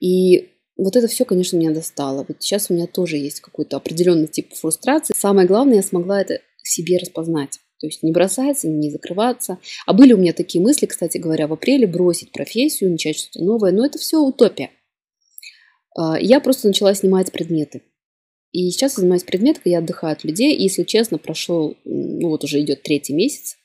И 0.00 0.50
вот 0.76 0.96
это 0.96 1.08
все, 1.08 1.24
конечно, 1.24 1.56
меня 1.56 1.72
достало. 1.72 2.24
Вот 2.28 2.36
сейчас 2.40 2.70
у 2.70 2.74
меня 2.74 2.86
тоже 2.86 3.16
есть 3.16 3.40
какой-то 3.40 3.76
определенный 3.76 4.26
тип 4.26 4.54
фрустрации. 4.54 5.14
Самое 5.16 5.46
главное, 5.46 5.76
я 5.76 5.82
смогла 5.82 6.20
это 6.20 6.40
в 6.68 6.70
себе 6.70 6.98
распознать. 6.98 7.60
То 7.80 7.86
есть 7.86 8.02
не 8.02 8.12
бросаться, 8.12 8.68
не 8.68 8.90
закрываться. 8.90 9.58
А 9.86 9.92
были 9.92 10.12
у 10.12 10.18
меня 10.18 10.32
такие 10.32 10.62
мысли, 10.62 10.86
кстати 10.86 11.18
говоря, 11.18 11.46
в 11.46 11.52
апреле 11.52 11.86
бросить 11.86 12.32
профессию, 12.32 12.90
начать 12.90 13.16
что-то 13.16 13.42
новое. 13.42 13.72
Но 13.72 13.86
это 13.86 13.98
все 13.98 14.18
утопия. 14.18 14.70
А, 15.96 16.18
я 16.20 16.40
просто 16.40 16.68
начала 16.68 16.94
снимать 16.94 17.32
предметы. 17.32 17.82
И 18.52 18.70
сейчас 18.70 18.92
я 18.96 19.02
занимаюсь 19.02 19.24
предметкой, 19.24 19.72
я 19.72 19.78
отдыхаю 19.78 20.12
от 20.12 20.24
людей. 20.24 20.54
И, 20.54 20.62
если 20.62 20.82
честно, 20.82 21.18
прошел, 21.18 21.76
ну 21.84 22.28
вот 22.28 22.44
уже 22.44 22.60
идет 22.60 22.82
третий 22.82 23.14
месяц 23.14 23.56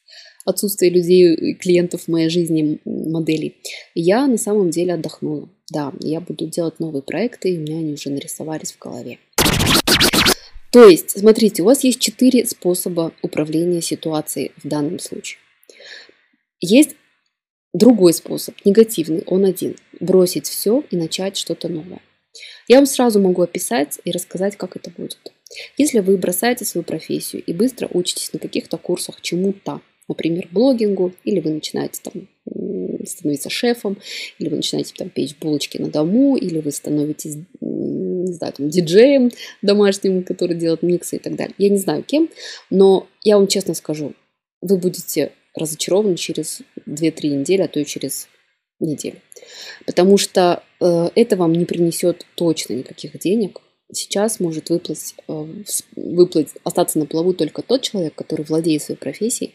отсутствие 0.46 0.92
людей, 0.92 1.56
клиентов 1.56 2.04
в 2.04 2.08
моей 2.10 2.30
жизни, 2.30 2.80
моделей. 2.86 3.56
Я 3.96 4.28
на 4.28 4.38
самом 4.38 4.70
деле 4.70 4.94
отдохнула. 4.94 5.50
Да, 5.72 5.94
я 6.02 6.20
буду 6.20 6.48
делать 6.48 6.80
новые 6.80 7.02
проекты, 7.02 7.54
и 7.54 7.58
у 7.58 7.62
меня 7.62 7.78
они 7.78 7.94
уже 7.94 8.10
нарисовались 8.10 8.74
в 8.74 8.80
голове. 8.80 9.20
То 10.74 10.88
есть, 10.88 11.12
смотрите, 11.20 11.62
у 11.62 11.66
вас 11.66 11.84
есть 11.84 12.00
четыре 12.00 12.48
способа 12.48 13.14
управления 13.22 13.80
ситуацией 13.80 14.54
в 14.58 14.68
данном 14.68 14.98
случае. 14.98 15.38
Есть 16.60 16.96
другой 17.74 18.14
способ, 18.14 18.56
негативный, 18.66 19.22
он 19.28 19.46
один. 19.46 19.76
Бросить 20.00 20.48
все 20.48 20.84
и 20.90 20.98
начать 20.98 21.38
что-то 21.38 21.70
новое. 21.70 22.02
Я 22.68 22.78
вам 22.78 22.88
сразу 22.88 23.20
могу 23.20 23.44
описать 23.44 24.00
и 24.04 24.10
рассказать, 24.10 24.58
как 24.58 24.76
это 24.76 24.90
будет. 24.90 25.20
Если 25.78 26.00
вы 26.00 26.18
бросаете 26.18 26.66
свою 26.66 26.84
профессию 26.84 27.44
и 27.46 27.54
быстро 27.54 27.88
учитесь 27.94 28.34
на 28.34 28.40
каких-то 28.40 28.78
курсах 28.78 29.22
чему-то, 29.22 29.80
например, 30.08 30.48
блогингу, 30.52 31.14
или 31.24 31.40
вы 31.40 31.52
начинаете 31.52 32.00
там 32.02 32.28
становиться 33.06 33.52
шефом, 33.52 33.98
или 34.40 34.50
вы 34.50 34.56
начинаете 34.56 34.96
там 34.98 35.12
печь 35.12 35.36
булочки 35.38 35.78
на 35.78 35.90
дому, 35.90 36.36
или 36.36 36.60
вы 36.60 36.72
становитесь, 36.72 37.38
не 38.34 38.38
знаю, 38.38 38.54
там, 38.54 38.70
диджеем 38.70 39.32
домашним, 39.62 40.24
который 40.24 40.56
делает 40.56 40.84
миксы 40.84 41.18
и 41.18 41.20
так 41.20 41.36
далее. 41.36 41.54
Я 41.58 41.70
не 41.70 41.78
знаю 41.78 42.04
кем, 42.04 42.30
но 42.70 43.08
я 43.22 43.38
вам 43.38 43.48
честно 43.48 43.74
скажу, 43.74 44.14
вы 44.62 44.78
будете 44.78 45.32
разочарованы 45.56 46.16
через 46.16 46.62
2-3 46.88 47.28
недели, 47.28 47.62
а 47.62 47.68
то 47.68 47.80
и 47.80 47.86
через 47.86 48.28
неделю. 48.80 49.20
Потому 49.86 50.18
что 50.18 50.64
э, 50.80 51.10
это 51.16 51.36
вам 51.36 51.54
не 51.54 51.66
принесет 51.66 52.26
точно 52.36 52.74
никаких 52.74 53.18
денег. 53.20 53.62
Сейчас 53.92 54.40
может 54.40 54.70
выплыть, 54.70 55.14
э, 55.28 55.46
выплыть, 55.96 56.50
остаться 56.64 56.98
на 56.98 57.06
плаву 57.06 57.34
только 57.34 57.62
тот 57.62 57.84
человек, 57.84 58.16
который 58.16 58.46
владеет 58.46 58.82
своей 58.82 59.00
профессией 59.00 59.54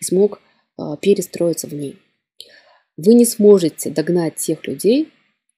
и 0.00 0.04
смог 0.04 0.40
э, 0.78 0.82
перестроиться 1.00 1.66
в 1.66 1.72
ней. 1.72 1.96
Вы 2.98 3.14
не 3.14 3.24
сможете 3.24 3.90
догнать 3.90 4.36
тех 4.36 4.66
людей, 4.66 5.08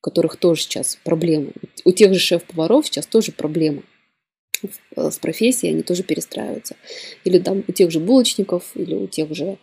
у 0.01 0.03
которых 0.03 0.37
тоже 0.37 0.63
сейчас 0.63 0.99
проблемы. 1.05 1.53
У 1.85 1.93
тех 1.93 2.13
же 2.15 2.21
шеф-поваров 2.21 2.87
сейчас 2.87 3.07
тоже 3.07 3.33
проблемы 3.33 3.83
с 4.97 5.19
профессией, 5.19 5.73
они 5.73 5.83
тоже 5.83 6.03
перестраиваются. 6.03 6.77
Или 7.25 7.39
там 7.39 7.65
у 7.67 7.73
тех 7.73 7.91
же 7.91 8.01
булочников, 8.01 8.71
или 8.75 8.95
у 8.95 9.07
тех 9.07 9.35
же 9.35 9.59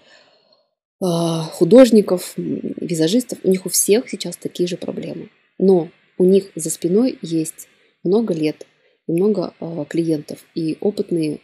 а, 1.00 1.44
художников, 1.44 2.34
визажистов, 2.36 3.40
у 3.44 3.50
них 3.50 3.66
у 3.66 3.70
всех 3.70 4.10
сейчас 4.10 4.38
такие 4.38 4.68
же 4.68 4.78
проблемы. 4.78 5.30
Но 5.58 5.90
у 6.18 6.24
них 6.24 6.52
за 6.56 6.70
спиной 6.70 7.18
есть 7.22 7.68
много 8.04 8.34
лет 8.34 8.66
и 9.08 9.12
много 9.12 9.54
э, 9.60 9.86
клиентов 9.88 10.40
и 10.56 10.78
опытные 10.82 11.40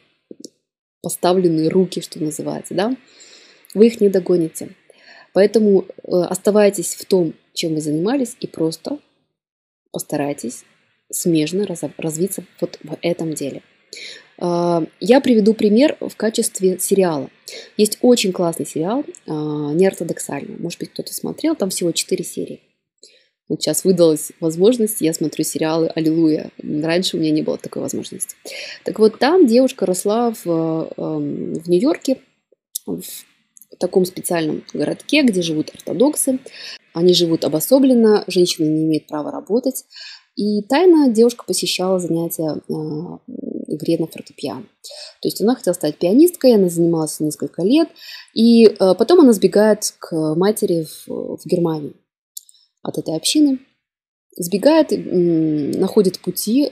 поставленные 1.02 1.70
руки, 1.70 2.02
что 2.02 2.22
называется, 2.24 2.74
да, 2.74 2.96
вы 3.74 3.88
их 3.88 4.02
не 4.02 4.10
догоните. 4.10 4.70
Поэтому 5.34 5.82
э, 5.82 6.12
оставайтесь 6.12 6.96
в 6.96 7.06
том, 7.06 7.34
чем 7.54 7.76
вы 7.76 7.82
занимались, 7.82 8.38
и 8.40 8.48
просто 8.48 9.00
постарайтесь 9.92 10.64
смежно 11.12 11.66
раз, 11.66 11.82
развиться 11.98 12.44
вот 12.62 12.80
в 12.84 12.98
этом 13.02 13.34
деле. 13.34 13.64
Э, 14.40 14.86
я 15.00 15.22
приведу 15.22 15.54
пример 15.54 15.98
в 16.00 16.16
качестве 16.16 16.80
сериала. 16.80 17.30
Есть 17.78 17.98
очень 18.02 18.32
классный 18.32 18.66
сериал, 18.66 19.04
э, 19.04 19.32
неортодоксальный. 19.32 20.58
Может 20.58 20.80
быть, 20.80 20.92
кто-то 20.92 21.14
смотрел, 21.14 21.56
там 21.56 21.70
всего 21.70 21.92
4 21.92 22.24
серии. 22.24 22.62
Вот 23.50 23.62
сейчас 23.62 23.84
выдалась 23.84 24.32
возможность, 24.40 25.02
я 25.02 25.14
смотрю 25.14 25.44
сериалы 25.44 25.88
«Аллилуйя». 25.88 26.50
Раньше 26.58 27.18
у 27.18 27.20
меня 27.20 27.32
не 27.32 27.42
было 27.42 27.58
такой 27.58 27.82
возможности. 27.82 28.36
Так 28.86 29.00
вот, 29.00 29.20
там 29.20 29.46
девушка 29.46 29.86
росла 29.86 30.32
в, 30.32 30.94
эм, 30.96 31.54
в 31.54 31.70
Нью-Йорке, 31.70 32.20
в 32.86 33.02
таком 33.80 34.06
специальном 34.06 34.64
городке, 34.74 35.24
где 35.24 35.42
живут 35.42 35.72
ортодоксы. 35.74 36.40
Они 36.94 37.14
живут 37.14 37.44
обособленно, 37.44 38.24
женщины 38.28 38.66
не 38.66 38.84
имеют 38.84 39.08
права 39.08 39.32
работать. 39.32 39.86
И 40.36 40.62
тайно 40.64 41.10
девушка 41.10 41.44
посещала 41.46 42.00
занятия 42.00 42.56
э, 42.56 42.74
игре 43.68 43.98
на 44.00 44.08
фортепиано. 44.08 44.64
То 45.22 45.28
есть 45.28 45.42
она 45.42 45.56
хотела 45.56 45.74
стать 45.74 45.98
пианисткой, 45.98 46.56
она 46.56 46.70
занималась 46.70 47.20
несколько 47.20 47.62
лет, 47.62 47.90
и 48.34 48.66
э, 48.66 48.74
потом 48.98 49.22
она 49.22 49.34
сбегает 49.34 49.94
к 50.00 50.36
матери 50.36 50.86
в, 50.86 51.38
в 51.38 51.46
Германию 51.46 51.96
от 52.82 52.98
этой 52.98 53.16
общины, 53.16 53.60
сбегает, 54.36 54.90
находит 54.92 56.20
пути 56.20 56.72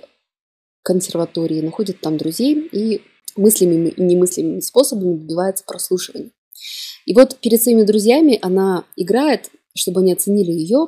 к 0.82 0.88
консерватории, 0.88 1.62
находит 1.62 2.02
там 2.02 2.18
друзей 2.18 2.68
и 2.72 3.02
мыслями 3.36 3.90
и 3.90 4.02
немыслимыми 4.02 4.60
способами 4.60 5.18
добивается 5.18 5.64
прослушивания. 5.66 6.32
И 7.06 7.14
вот 7.14 7.38
перед 7.38 7.62
своими 7.62 7.84
друзьями 7.84 8.40
она 8.42 8.86
играет, 8.96 9.50
чтобы 9.76 10.02
они 10.02 10.14
оценили 10.14 10.52
ее, 10.52 10.88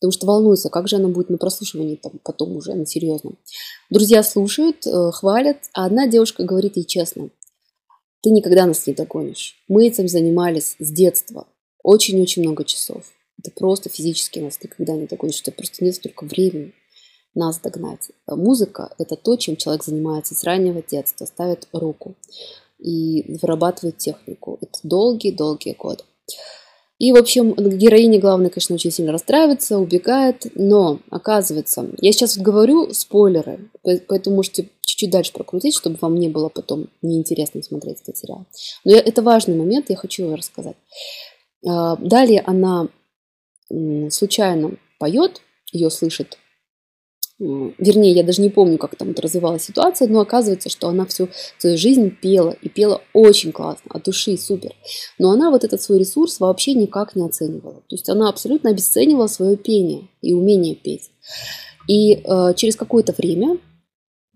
потому 0.00 0.12
что 0.12 0.26
волнуется, 0.26 0.70
как 0.70 0.88
же 0.88 0.96
она 0.96 1.08
будет 1.08 1.30
на 1.30 1.38
прослушивании 1.38 1.96
там, 1.96 2.12
потом 2.22 2.56
уже 2.56 2.74
на 2.74 2.86
серьезном. 2.86 3.38
Друзья 3.90 4.22
слушают, 4.22 4.86
э, 4.86 5.10
хвалят, 5.12 5.58
а 5.74 5.84
одна 5.84 6.06
девушка 6.06 6.44
говорит 6.44 6.76
ей 6.76 6.84
честно, 6.84 7.30
ты 8.22 8.30
никогда 8.30 8.66
нас 8.66 8.86
не 8.86 8.94
догонишь. 8.94 9.56
Мы 9.68 9.86
этим 9.86 10.08
занимались 10.08 10.76
с 10.78 10.90
детства, 10.90 11.46
очень-очень 11.82 12.42
много 12.42 12.64
часов. 12.64 13.04
Это 13.38 13.50
просто 13.50 13.88
физически 13.88 14.38
нас 14.38 14.58
никогда 14.62 14.94
не 14.94 15.06
догонишь, 15.06 15.36
что 15.36 15.52
просто 15.52 15.84
нет 15.84 15.94
столько 15.94 16.24
времени 16.24 16.74
нас 17.34 17.58
догнать. 17.58 18.10
Музыка– 18.26 18.92
это 18.98 19.16
то, 19.16 19.36
чем 19.36 19.56
человек 19.56 19.84
занимается 19.84 20.34
с 20.34 20.44
раннего 20.44 20.82
детства, 20.82 21.24
ставит 21.24 21.68
руку 21.72 22.16
и 22.80 23.36
вырабатывает 23.40 23.98
технику. 23.98 24.58
Это 24.60 24.78
долгие-долгие 24.82 25.74
годы. 25.74 26.04
И, 26.98 27.12
в 27.12 27.16
общем, 27.16 27.54
героиня, 27.54 28.20
главное, 28.20 28.50
конечно, 28.50 28.74
очень 28.74 28.90
сильно 28.90 29.10
расстраивается, 29.10 29.78
убегает, 29.78 30.46
но, 30.54 31.00
оказывается, 31.08 31.88
я 31.98 32.12
сейчас 32.12 32.36
вот 32.36 32.44
говорю 32.44 32.92
спойлеры, 32.92 33.70
поэтому 34.06 34.36
можете 34.36 34.68
чуть-чуть 34.82 35.10
дальше 35.10 35.32
прокрутить, 35.32 35.74
чтобы 35.74 35.96
вам 36.02 36.16
не 36.16 36.28
было 36.28 36.50
потом 36.50 36.88
неинтересно 37.00 37.62
смотреть 37.62 38.02
этот 38.02 38.18
сериал. 38.18 38.44
Но 38.84 38.92
это 38.92 39.22
важный 39.22 39.56
момент, 39.56 39.88
я 39.88 39.96
хочу 39.96 40.24
его 40.24 40.36
рассказать. 40.36 40.76
А, 41.66 41.96
далее 41.96 42.42
она 42.46 42.88
случайно 44.10 44.76
поет, 44.98 45.40
ее 45.72 45.88
слышит 45.88 46.36
вернее, 47.40 48.12
я 48.12 48.22
даже 48.22 48.42
не 48.42 48.50
помню, 48.50 48.76
как 48.76 48.96
там 48.96 49.08
вот 49.08 49.20
развивалась 49.20 49.64
ситуация, 49.64 50.08
но 50.08 50.20
оказывается, 50.20 50.68
что 50.68 50.88
она 50.88 51.06
всю 51.06 51.28
свою 51.58 51.78
жизнь 51.78 52.10
пела, 52.10 52.54
и 52.60 52.68
пела 52.68 53.02
очень 53.14 53.50
классно, 53.50 53.90
от 53.94 54.04
души, 54.04 54.36
супер. 54.36 54.74
Но 55.18 55.30
она 55.30 55.50
вот 55.50 55.64
этот 55.64 55.80
свой 55.80 55.98
ресурс 55.98 56.38
вообще 56.38 56.74
никак 56.74 57.16
не 57.16 57.24
оценивала. 57.24 57.82
То 57.88 57.94
есть 57.94 58.08
она 58.10 58.28
абсолютно 58.28 58.70
обесценивала 58.70 59.26
свое 59.26 59.56
пение 59.56 60.08
и 60.20 60.34
умение 60.34 60.74
петь. 60.74 61.10
И 61.88 62.12
э, 62.12 62.54
через 62.56 62.76
какое-то 62.76 63.14
время 63.16 63.58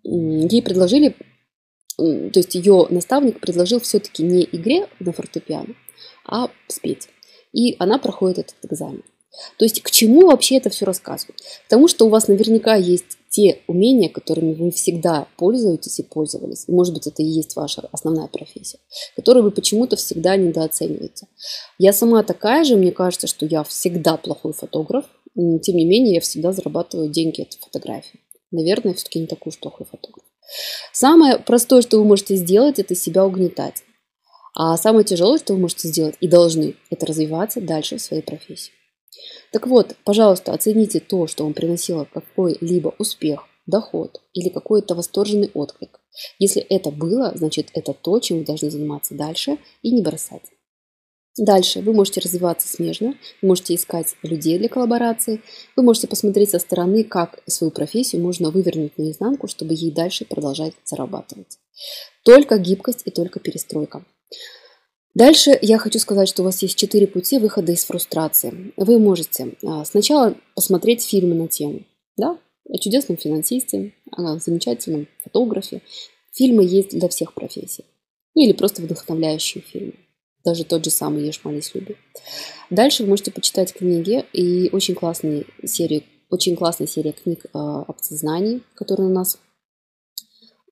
ей 0.02 0.62
предложили, 0.62 1.14
то 1.96 2.32
есть 2.34 2.54
ее 2.54 2.87
наставник 2.90 3.38
предложил 3.38 3.80
все-таки 3.80 4.23
не 4.23 4.49
игре 4.50 4.88
на 4.99 5.12
фортепиано, 5.12 5.75
а 6.26 6.49
спеть. 6.68 7.08
И 7.52 7.76
она 7.78 7.99
проходит 7.99 8.38
этот 8.38 8.73
экзамен. 8.73 9.02
То 9.59 9.64
есть 9.64 9.83
к 9.83 9.91
чему 9.91 10.26
вообще 10.26 10.57
это 10.57 10.71
все 10.71 10.85
рассказывать? 10.85 11.43
Потому 11.69 11.88
что 11.88 12.07
у 12.07 12.09
вас 12.09 12.29
наверняка 12.29 12.75
есть 12.76 13.19
те 13.31 13.62
умения, 13.67 14.09
которыми 14.09 14.55
вы 14.55 14.71
всегда 14.71 15.26
пользуетесь 15.37 15.99
и 15.99 16.05
пользовались. 16.05 16.64
И, 16.69 16.73
может 16.73 16.95
быть, 16.95 17.09
это 17.09 17.21
и 17.23 17.26
есть 17.26 17.57
ваша 17.57 17.88
основная 17.91 18.29
профессия, 18.29 18.79
которую 19.17 19.43
вы 19.43 19.50
почему-то 19.50 19.97
всегда 19.97 20.37
недооцениваете. 20.37 21.26
Я 21.79 21.93
сама 21.93 22.23
такая 22.23 22.62
же, 22.62 22.76
мне 22.76 22.93
кажется, 22.93 23.26
что 23.26 23.45
я 23.45 23.64
всегда 23.64 24.17
плохой 24.17 24.53
фотограф, 24.53 25.05
тем 25.35 25.76
не 25.76 25.85
менее, 25.85 26.14
я 26.14 26.21
всегда 26.21 26.53
зарабатываю 26.53 27.09
деньги 27.09 27.43
от 27.43 27.55
фотографии. 27.55 28.21
Наверное, 28.53 28.95
все-таки 28.95 29.19
не 29.19 29.26
такой 29.26 29.50
уж 29.50 29.59
плохой 29.59 29.85
фотограф. 29.85 30.25
Самое 30.93 31.38
простое, 31.38 31.83
что 31.83 31.99
вы 31.99 32.05
можете 32.05 32.37
сделать, 32.37 32.79
это 32.79 32.95
себя 32.95 33.26
угнетать. 33.26 33.83
А 34.55 34.76
самое 34.76 35.05
тяжелое, 35.05 35.38
что 35.38 35.55
вы 35.55 35.59
можете 35.59 35.88
сделать 35.88 36.14
и 36.21 36.29
должны, 36.29 36.76
это 36.88 37.07
развиваться 37.07 37.61
дальше 37.61 37.97
в 37.97 38.03
своей 38.03 38.23
профессии. 38.23 38.71
Так 39.52 39.66
вот, 39.66 39.97
пожалуйста, 40.04 40.52
оцените 40.52 41.00
то, 41.00 41.26
что 41.26 41.44
вам 41.44 41.54
приносило 41.54 42.06
какой-либо 42.12 42.94
успех 42.99 43.49
доход 43.66 44.21
или 44.33 44.49
какой-то 44.49 44.94
восторженный 44.94 45.50
отклик. 45.54 46.00
Если 46.38 46.62
это 46.62 46.90
было, 46.90 47.33
значит 47.35 47.68
это 47.73 47.92
то, 47.92 48.18
чем 48.21 48.38
вы 48.38 48.44
должны 48.44 48.71
заниматься 48.71 49.14
дальше 49.14 49.59
и 49.83 49.90
не 49.90 50.02
бросать. 50.02 50.42
Дальше 51.37 51.80
вы 51.80 51.92
можете 51.92 52.21
развиваться 52.21 52.68
смежно, 52.68 53.16
вы 53.42 53.49
можете 53.49 53.75
искать 53.75 54.14
людей 54.23 54.56
для 54.56 54.68
коллаборации, 54.68 55.40
вы 55.75 55.83
можете 55.83 56.06
посмотреть 56.06 56.50
со 56.50 56.61
стороны, 56.61 57.02
как 57.02 57.40
свою 57.49 57.73
профессию 57.73 58.23
можно 58.23 58.50
вывернуть 58.50 58.97
наизнанку, 58.99 59.49
чтобы 59.49 59.75
ей 59.75 59.90
дальше 59.90 60.25
продолжать 60.25 60.75
зарабатывать. 60.85 61.59
Только 62.25 62.59
гибкость 62.59 63.02
и 63.04 63.11
только 63.11 63.40
перестройка. 63.40 64.04
Дальше 65.14 65.56
я 65.62 65.78
хочу 65.78 65.99
сказать, 65.99 66.28
что 66.28 66.42
у 66.42 66.44
вас 66.44 66.61
есть 66.62 66.76
четыре 66.76 67.06
пути 67.06 67.38
выхода 67.38 67.73
из 67.73 67.85
фрустрации. 67.85 68.73
Вы 68.76 68.99
можете 68.99 69.54
а, 69.64 69.85
сначала 69.85 70.35
посмотреть 70.54 71.04
фильмы 71.04 71.35
на 71.35 71.49
тему, 71.49 71.83
да, 72.16 72.38
о 72.68 72.78
чудесном 72.78 73.16
финансисте, 73.16 73.92
о 74.11 74.38
замечательном 74.38 75.06
фотографе. 75.23 75.83
Фильмы 76.33 76.64
есть 76.64 76.99
для 76.99 77.09
всех 77.09 77.33
профессий. 77.33 77.85
Ну 78.35 78.42
или 78.42 78.52
просто 78.52 78.83
вдохновляющие 78.83 79.62
фильмы 79.62 79.94
даже 80.44 80.64
тот 80.64 80.85
же 80.85 80.90
самый 80.90 81.25
«Ешь, 81.25 81.40
молись, 81.42 81.75
люби». 81.75 81.97
Дальше 82.71 83.02
вы 83.02 83.09
можете 83.09 83.30
почитать 83.30 83.73
книги 83.73 84.25
и 84.33 84.68
очень 84.73 84.94
классные 84.94 85.47
серии, 85.64 86.04
очень 86.30 86.54
классная 86.54 86.87
серия 86.87 87.12
книг 87.12 87.47
об 87.52 87.99
сознании, 88.00 88.61
которые 88.75 89.09
на 89.09 89.14
нас 89.14 89.38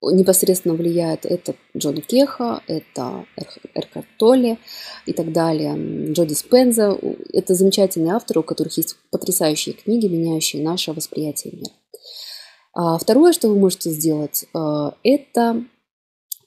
непосредственно 0.02 0.74
влияет. 0.74 1.24
Это 1.24 1.54
Джон 1.76 2.00
Кеха, 2.00 2.62
это 2.66 3.24
Эрхард 3.74 4.06
Толли 4.18 4.58
и 5.06 5.12
так 5.12 5.32
далее, 5.32 6.12
Джо 6.12 6.26
Диспенза. 6.26 6.98
Это 7.32 7.54
замечательные 7.54 8.14
авторы, 8.14 8.40
у 8.40 8.42
которых 8.42 8.76
есть 8.76 8.96
потрясающие 9.10 9.74
книги, 9.74 10.06
меняющие 10.06 10.62
наше 10.62 10.92
восприятие 10.92 11.54
мира. 11.54 11.72
А 12.74 12.98
второе, 12.98 13.32
что 13.32 13.48
вы 13.48 13.58
можете 13.58 13.90
сделать, 13.90 14.46
а, 14.54 14.94
это 15.04 15.64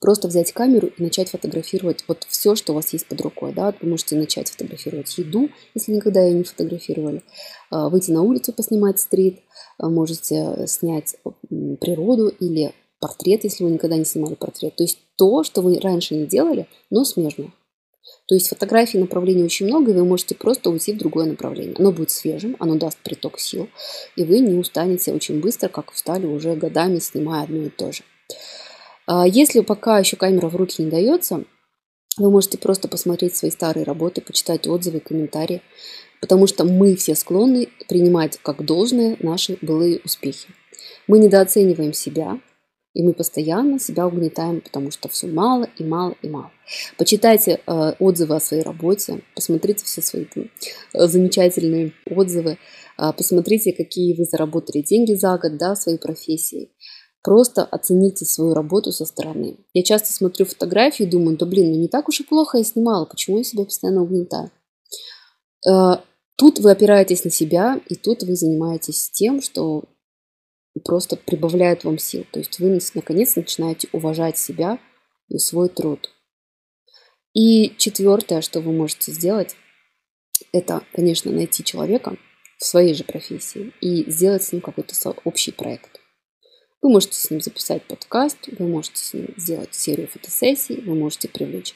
просто 0.02 0.28
взять 0.28 0.52
камеру 0.52 0.88
и 0.88 1.02
начать 1.02 1.30
фотографировать 1.30 2.04
вот 2.08 2.26
все, 2.30 2.56
что 2.56 2.74
у 2.74 2.76
вас 2.76 2.94
есть 2.94 3.08
под 3.08 3.22
рукой. 3.22 3.54
Да? 3.54 3.74
Вы 3.82 3.90
можете 3.90 4.16
начать 4.16 4.50
фотографировать 4.50 5.16
еду, 5.18 5.50
если 5.74 5.94
никогда 5.94 6.22
ее 6.22 6.34
не 6.34 6.44
фотографировали, 6.44 7.24
а, 7.70 7.90
выйти 7.90 8.12
на 8.12 8.22
улицу, 8.22 8.54
поснимать 8.54 9.00
стрит, 9.00 9.40
а, 9.78 9.90
можете 9.90 10.68
снять 10.68 11.16
природу 11.50 12.28
или 12.28 12.74
портрет, 13.00 13.44
если 13.44 13.64
вы 13.64 13.72
никогда 13.72 13.98
не 13.98 14.06
снимали 14.06 14.36
портрет. 14.36 14.76
То 14.76 14.84
есть 14.84 15.00
то, 15.18 15.44
что 15.44 15.62
вы 15.62 15.80
раньше 15.80 16.16
не 16.16 16.26
делали, 16.26 16.68
но 16.90 17.04
смежно. 17.06 17.52
То 18.28 18.36
есть 18.36 18.50
фотографий 18.50 18.98
направлений 18.98 19.44
очень 19.44 19.68
много, 19.68 19.92
и 19.92 19.94
вы 19.96 20.06
можете 20.06 20.36
просто 20.36 20.70
уйти 20.70 20.94
в 20.94 20.98
другое 20.98 21.26
направление. 21.26 21.76
Оно 21.78 21.92
будет 21.92 22.12
свежим, 22.12 22.56
оно 22.60 22.76
даст 22.76 22.98
приток 23.04 23.40
сил, 23.40 23.68
и 24.16 24.24
вы 24.24 24.40
не 24.40 24.58
устанете 24.58 25.14
очень 25.14 25.40
быстро, 25.40 25.70
как 25.70 25.92
устали 25.92 26.26
уже 26.26 26.56
годами, 26.56 27.00
снимая 27.00 27.44
одно 27.44 27.64
и 27.64 27.70
то 27.70 27.92
же. 27.92 28.04
А 29.08 29.28
если 29.28 29.60
пока 29.62 30.00
еще 30.00 30.18
камера 30.18 30.48
в 30.50 30.56
руки 30.56 30.82
не 30.82 30.90
дается, 30.90 31.44
вы 32.18 32.32
можете 32.32 32.58
просто 32.58 32.88
посмотреть 32.88 33.36
свои 33.36 33.52
старые 33.52 33.84
работы, 33.84 34.22
почитать 34.22 34.68
отзывы, 34.68 35.00
комментарии, 35.00 35.62
потому 36.22 36.48
что 36.48 36.64
мы 36.64 36.96
все 36.96 37.14
склонны 37.14 37.68
принимать 37.88 38.40
как 38.42 38.66
должное 38.66 39.18
наши 39.20 39.58
былые 39.62 40.00
успехи. 40.04 40.48
Мы 41.08 41.20
недооцениваем 41.20 41.94
себя, 41.94 42.40
и 42.96 43.04
мы 43.04 43.14
постоянно 43.14 43.78
себя 43.78 44.08
угнетаем, 44.08 44.62
потому 44.62 44.90
что 44.90 45.10
все 45.10 45.28
мало 45.28 45.68
и 45.78 45.84
мало 45.84 46.16
и 46.22 46.30
мало. 46.30 46.52
Почитайте 46.98 47.60
э, 47.68 47.94
отзывы 48.00 48.36
о 48.36 48.40
своей 48.40 48.64
работе, 48.64 49.22
посмотрите 49.36 49.84
все 49.84 50.02
свои 50.02 50.26
э, 50.34 50.48
замечательные 50.94 51.92
отзывы, 52.10 52.58
э, 52.98 53.14
посмотрите, 53.16 53.74
какие 53.74 54.16
вы 54.18 54.24
заработали 54.24 54.82
деньги 54.82 55.14
за 55.14 55.38
год, 55.38 55.58
да, 55.58 55.76
своей 55.76 55.98
профессии. 55.98 56.72
Просто 57.22 57.66
оцените 57.66 58.24
свою 58.24 58.54
работу 58.54 58.94
со 58.94 59.06
стороны. 59.06 59.58
Я 59.74 59.84
часто 59.84 60.14
смотрю 60.14 60.46
фотографии 60.46 61.04
и 61.04 61.10
думаю, 61.10 61.38
да 61.38 61.46
блин, 61.46 61.72
ну 61.72 61.78
не 61.78 61.90
так 61.90 62.08
уж 62.08 62.22
и 62.22 62.24
плохо 62.24 62.60
я 62.60 62.64
снимала, 62.64 63.06
почему 63.06 63.40
я 63.40 63.44
себя 63.44 63.66
постоянно 63.66 64.04
угнетаю? 64.04 64.52
Э, 65.70 65.98
тут 66.38 66.60
вы 66.60 66.72
опираетесь 66.72 67.26
на 67.26 67.30
себя, 67.30 67.82
и 67.90 67.96
тут 67.96 68.24
вы 68.24 68.36
занимаетесь 68.36 69.10
тем, 69.12 69.42
что 69.42 69.84
просто 70.80 71.16
прибавляет 71.16 71.84
вам 71.84 71.98
сил. 71.98 72.26
То 72.32 72.40
есть 72.40 72.60
вы 72.60 72.80
наконец 72.94 73.36
начинаете 73.36 73.88
уважать 73.92 74.38
себя 74.38 74.80
и 75.30 75.38
свой 75.38 75.70
труд. 75.70 76.12
И 77.34 77.76
четвертое, 77.78 78.42
что 78.42 78.62
вы 78.62 78.72
можете 78.72 79.12
сделать, 79.12 79.56
это, 80.52 80.84
конечно, 80.94 81.32
найти 81.32 81.64
человека 81.64 82.18
в 82.58 82.66
своей 82.66 82.94
же 82.94 83.04
профессии 83.04 83.74
и 83.82 84.10
сделать 84.10 84.44
с 84.44 84.52
ним 84.52 84.62
какой-то 84.62 84.94
общий 85.24 85.52
проект. 85.52 86.00
Вы 86.82 86.92
можете 86.92 87.16
с 87.16 87.30
ним 87.30 87.42
записать 87.42 87.84
подкаст, 87.84 88.38
вы 88.60 88.68
можете 88.68 88.98
с 88.98 89.14
ним 89.14 89.34
сделать 89.38 89.74
серию 89.74 90.08
фотосессий, 90.08 90.82
вы 90.82 90.96
можете 90.96 91.28
привлечь 91.28 91.74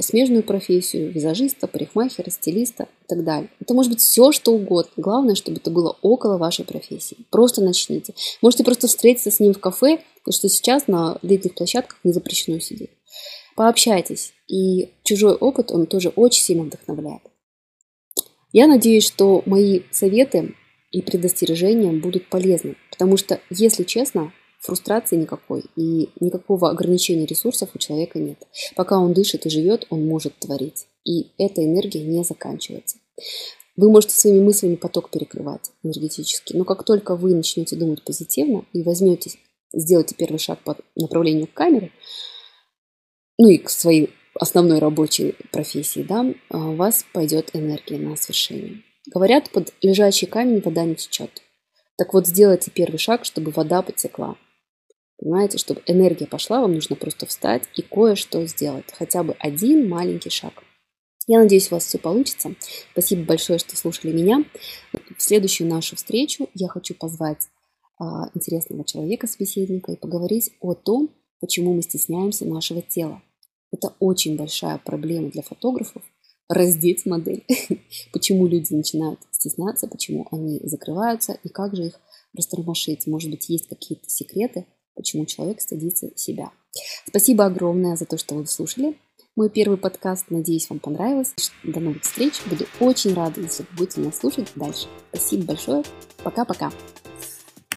смежную 0.00 0.42
профессию, 0.42 1.10
визажиста, 1.12 1.66
парикмахера, 1.66 2.30
стилиста 2.30 2.84
и 2.84 3.06
так 3.08 3.24
далее. 3.24 3.50
Это 3.60 3.74
может 3.74 3.92
быть 3.92 4.00
все, 4.00 4.32
что 4.32 4.52
угодно. 4.52 4.90
Главное, 4.96 5.34
чтобы 5.34 5.58
это 5.58 5.70
было 5.70 5.96
около 6.02 6.38
вашей 6.38 6.64
профессии. 6.64 7.26
Просто 7.30 7.62
начните. 7.62 8.14
Можете 8.42 8.64
просто 8.64 8.86
встретиться 8.88 9.30
с 9.30 9.40
ним 9.40 9.54
в 9.54 9.60
кафе, 9.60 10.00
потому 10.18 10.32
что 10.32 10.48
сейчас 10.48 10.88
на 10.88 11.18
длительных 11.22 11.56
площадках 11.56 11.98
не 12.04 12.12
запрещено 12.12 12.58
сидеть. 12.58 12.90
Пообщайтесь. 13.54 14.32
И 14.48 14.90
чужой 15.02 15.34
опыт, 15.34 15.70
он 15.70 15.86
тоже 15.86 16.10
очень 16.10 16.42
сильно 16.42 16.64
вдохновляет. 16.64 17.22
Я 18.52 18.66
надеюсь, 18.66 19.04
что 19.04 19.42
мои 19.46 19.82
советы 19.90 20.54
и 20.90 21.02
предостережения 21.02 21.92
будут 21.92 22.28
полезны. 22.28 22.76
Потому 22.90 23.16
что, 23.16 23.40
если 23.50 23.84
честно, 23.84 24.32
фрустрации 24.60 25.16
никакой 25.16 25.64
и 25.76 26.10
никакого 26.20 26.70
ограничения 26.70 27.26
ресурсов 27.26 27.70
у 27.74 27.78
человека 27.78 28.18
нет. 28.18 28.38
Пока 28.74 28.98
он 28.98 29.12
дышит 29.12 29.46
и 29.46 29.50
живет, 29.50 29.86
он 29.90 30.06
может 30.06 30.38
творить. 30.38 30.86
И 31.04 31.32
эта 31.38 31.64
энергия 31.64 32.04
не 32.04 32.24
заканчивается. 32.24 32.98
Вы 33.76 33.90
можете 33.90 34.14
своими 34.14 34.40
мыслями 34.40 34.76
поток 34.76 35.10
перекрывать 35.10 35.70
энергетически, 35.82 36.56
но 36.56 36.64
как 36.64 36.84
только 36.84 37.14
вы 37.14 37.34
начнете 37.34 37.76
думать 37.76 38.02
позитивно 38.02 38.64
и 38.72 38.82
возьмете, 38.82 39.32
сделаете 39.72 40.14
первый 40.14 40.38
шаг 40.38 40.60
по 40.60 40.76
направлению 40.96 41.46
к 41.46 41.52
камере, 41.52 41.92
ну 43.38 43.48
и 43.48 43.58
к 43.58 43.68
своей 43.68 44.10
основной 44.34 44.78
рабочей 44.78 45.34
профессии, 45.52 46.02
да, 46.02 46.24
у 46.50 46.74
вас 46.74 47.04
пойдет 47.12 47.50
энергия 47.52 47.98
на 47.98 48.16
свершение. 48.16 48.82
Говорят, 49.12 49.50
под 49.50 49.72
лежачий 49.82 50.26
камень 50.26 50.62
вода 50.62 50.84
не 50.84 50.94
течет. 50.94 51.42
Так 51.96 52.12
вот, 52.12 52.26
сделайте 52.26 52.70
первый 52.70 52.98
шаг, 52.98 53.24
чтобы 53.24 53.50
вода 53.50 53.82
потекла. 53.82 54.36
Понимаете, 55.18 55.58
чтобы 55.58 55.82
энергия 55.86 56.26
пошла, 56.26 56.60
вам 56.60 56.74
нужно 56.74 56.96
просто 56.96 57.26
встать 57.26 57.64
и 57.74 57.82
кое-что 57.82 58.44
сделать. 58.46 58.84
Хотя 58.92 59.22
бы 59.22 59.34
один 59.38 59.88
маленький 59.88 60.30
шаг. 60.30 60.62
Я 61.26 61.38
надеюсь, 61.40 61.70
у 61.70 61.74
вас 61.74 61.86
все 61.86 61.98
получится. 61.98 62.54
Спасибо 62.92 63.24
большое, 63.24 63.58
что 63.58 63.76
слушали 63.76 64.12
меня. 64.12 64.44
В 64.92 65.22
следующую 65.22 65.68
нашу 65.68 65.96
встречу 65.96 66.48
я 66.54 66.68
хочу 66.68 66.94
позвать 66.94 67.48
а, 67.98 68.30
интересного 68.34 68.84
человека, 68.84 69.26
собеседника, 69.26 69.92
и 69.92 69.96
поговорить 69.96 70.52
о 70.60 70.74
том, 70.74 71.10
почему 71.40 71.74
мы 71.74 71.82
стесняемся 71.82 72.44
нашего 72.44 72.82
тела. 72.82 73.22
Это 73.72 73.94
очень 73.98 74.36
большая 74.36 74.78
проблема 74.78 75.30
для 75.30 75.42
фотографов, 75.42 76.02
раздеть 76.48 77.06
модель. 77.06 77.44
почему 78.12 78.46
люди 78.46 78.72
начинают 78.72 79.18
стесняться, 79.30 79.88
почему 79.88 80.28
они 80.30 80.60
закрываются 80.62 81.38
и 81.42 81.48
как 81.48 81.74
же 81.74 81.86
их 81.86 82.00
растормошить. 82.36 83.06
Может 83.06 83.30
быть, 83.30 83.48
есть 83.48 83.68
какие-то 83.68 84.08
секреты, 84.08 84.66
почему 84.96 85.26
человек 85.26 85.60
стыдится 85.60 86.10
себя. 86.16 86.50
Спасибо 87.06 87.44
огромное 87.46 87.96
за 87.96 88.06
то, 88.06 88.18
что 88.18 88.34
вы 88.34 88.46
слушали 88.46 88.96
мой 89.36 89.50
первый 89.50 89.76
подкаст. 89.76 90.26
Надеюсь, 90.30 90.68
вам 90.70 90.78
понравилось. 90.78 91.34
До 91.62 91.78
новых 91.78 92.02
встреч. 92.02 92.34
Буду 92.46 92.64
очень 92.80 93.14
рада, 93.14 93.40
если 93.40 93.64
вы 93.64 93.68
будете 93.76 94.00
нас 94.00 94.16
слушать 94.16 94.50
дальше. 94.54 94.86
Спасибо 95.12 95.44
большое. 95.44 95.84
Пока-пока. 96.24 96.72